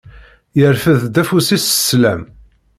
Yerfed-d 0.59 1.15
afus-is 1.21 1.63
s 1.67 1.73
sslam. 1.79 2.21